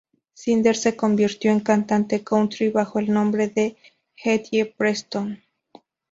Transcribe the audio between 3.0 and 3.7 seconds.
nombre